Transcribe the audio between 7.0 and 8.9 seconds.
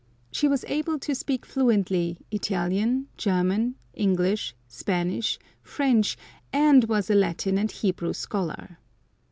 a Latin and Hebrew scholar.